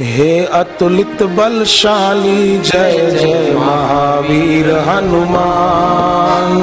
[0.00, 6.62] हे अतुलित बलशाली जय जय महावीर हनुमान।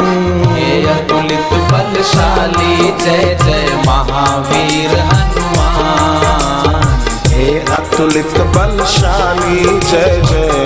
[0.55, 6.81] हे अतुलित बलशाली जय जय महावीर हनुमान।
[7.27, 10.65] हे अतुलित बलशाली जय जय।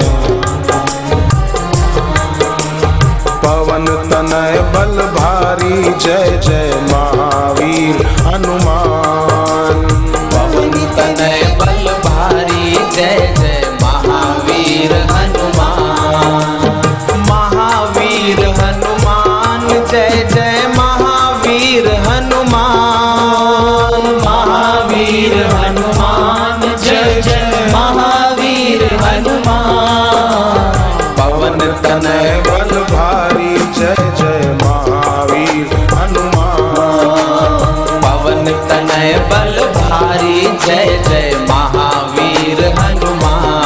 [3.43, 6.68] पवन तनय बल भारी जय जय।
[39.31, 43.57] बल भारी, जय जय महावीर हनुमान।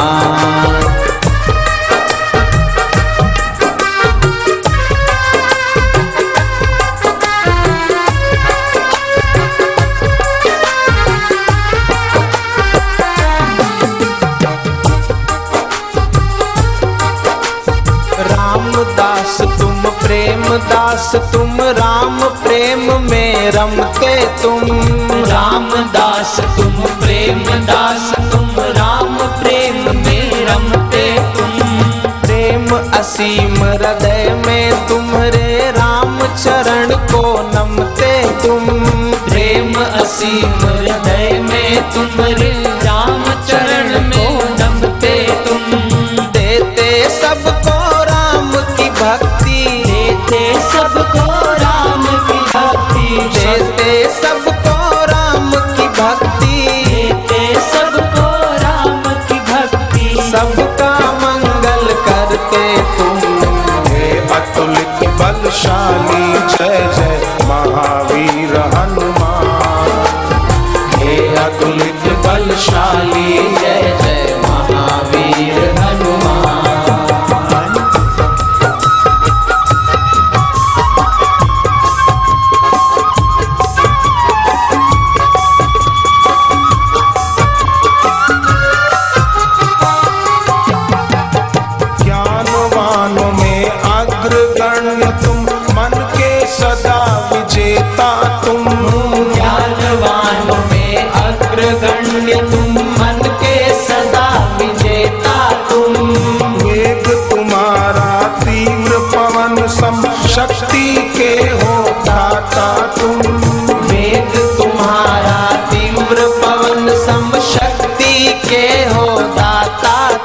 [18.24, 23.93] रामदास, तुम प्रेम दास तुम राम प्रेम में रमते
[27.34, 31.54] प्रेम दास, तुम राम, प्रेम में रमते तुम।
[32.22, 32.68] प्रेम
[33.00, 37.24] असीम हृदय में तुम्हारे राम चरण को
[37.56, 38.66] नमते तुम।
[39.30, 42.52] प्रेम असीम हृदय में तुम्हारे
[42.84, 45.16] राम चरण में नमते
[45.48, 45.64] तुम।
[46.26, 47.83] देते सबको
[65.66, 66.13] बलशाली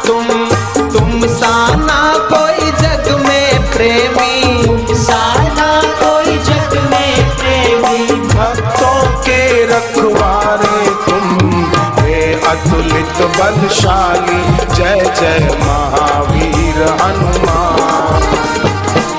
[0.06, 0.26] तुम
[0.93, 2.00] तुम साना
[2.32, 4.34] कोई जग में प्रेमी
[4.94, 5.69] साना
[6.03, 11.25] कोई जग में प्रेमी। भक्तों के रखवारे तुम
[11.99, 14.43] हे अतुलित बलशाली।
[14.75, 18.22] जय जय महावीर हनुमान।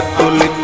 [0.00, 0.59] हे अतुलित बलशाली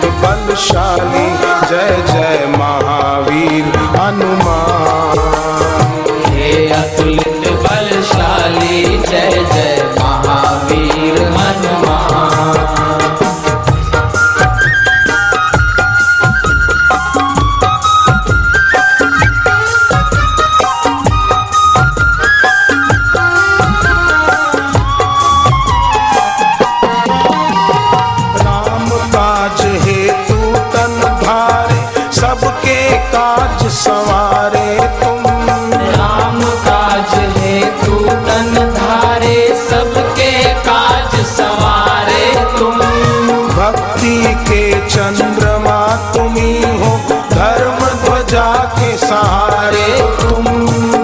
[48.27, 49.87] प्रजा के सहारे
[50.21, 50.45] तुम।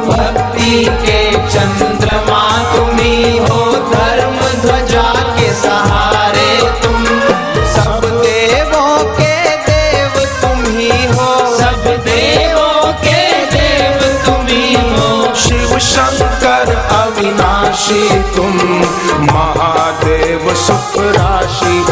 [0.06, 2.40] भक्ति के चंद्रमा
[2.72, 3.60] तुम्ही हो
[3.90, 5.04] धर्म ध्वजा
[5.36, 6.50] के सहारे
[6.82, 7.04] तुम।
[7.74, 9.36] सब देवों के
[9.69, 11.28] देव तुम ही। हो
[11.58, 13.22] सब देवों के
[13.54, 18.02] देव तुम ही हो। शिव शंकर अविनाशी
[18.34, 18.58] तुम।
[19.30, 21.84] महादेव सुख राशि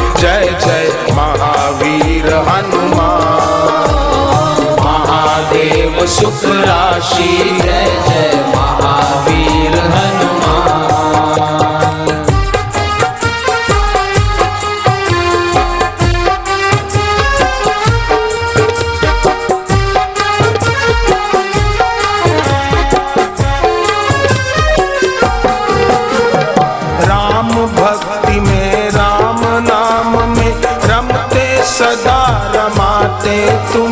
[6.20, 10.74] सुख राशि जय जय महावीर हनुमान।
[27.08, 27.52] राम
[28.40, 30.52] में, राम नाम में
[30.90, 32.20] रमते सदा,
[32.56, 33.38] रमाते
[33.72, 33.89] तुम।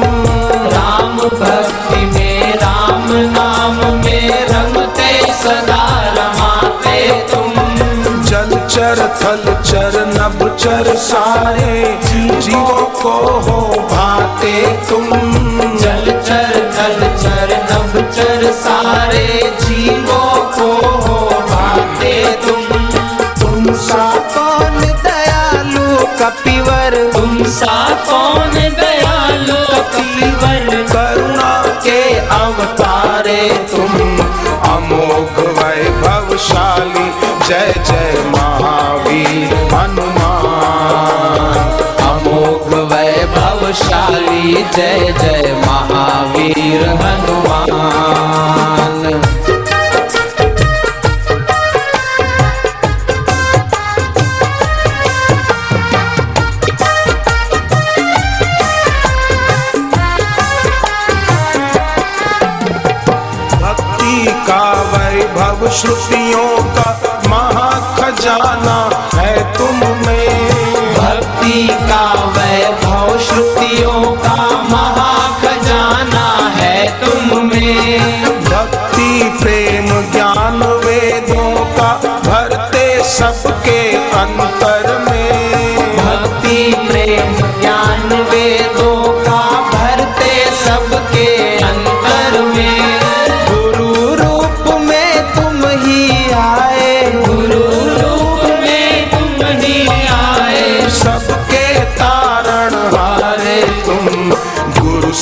[13.08, 14.52] को हो भाते
[14.88, 15.04] तुम।
[15.76, 20.68] जल चर थल चर नभ चर सारे जीवों को
[20.98, 22.12] हो भाते
[22.46, 22.64] तुम।
[23.40, 25.86] तुम सा कौन दयालु
[26.20, 27.10] कपिवर?
[27.12, 27.76] तुम सा
[28.10, 30.86] कौन दयालु कपिवर?
[30.92, 33.94] करुणा के अवतारे तुम।
[34.74, 37.08] अमोघ वैभवशाली
[37.48, 38.07] जय जय
[44.76, 47.76] जय जय महावीर हनुमान।
[63.62, 64.16] भक्ति
[64.48, 64.62] का
[64.92, 66.88] वैभव श्रुतियों का
[67.30, 68.76] महाखजाना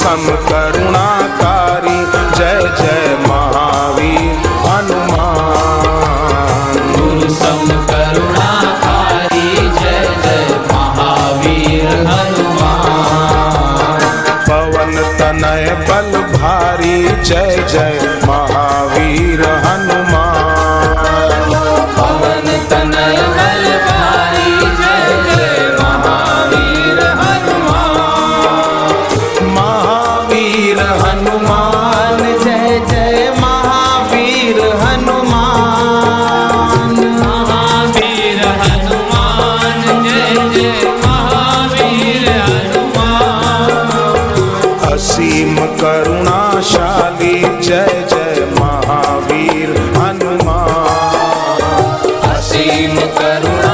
[0.06, 1.94] सम करुणाकारी।
[2.38, 14.00] जय जय महावीर हनुमान। गुरु सम करुणाकारी। जय जय महावीर हनुमान।
[14.49, 18.15] पवन तनय बल भारी। जय जय
[53.06, 53.65] असीम